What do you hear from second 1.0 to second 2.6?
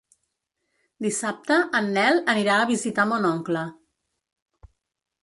Dissabte en Nel anirà